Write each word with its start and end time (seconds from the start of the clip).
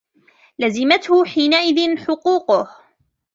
لَزِمَتْهُ 0.59 1.25
حِينَئِذٍ 1.25 1.97
حُقُوقُهُ 1.99 2.67